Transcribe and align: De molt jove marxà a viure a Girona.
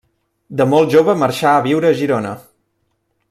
De 0.61 0.65
molt 0.71 0.91
jove 0.95 1.15
marxà 1.25 1.53
a 1.57 1.61
viure 1.67 1.91
a 1.91 1.99
Girona. 2.01 2.35